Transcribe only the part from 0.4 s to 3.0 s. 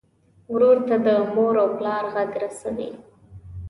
ورور ته د مور او پلار غږ رسوې.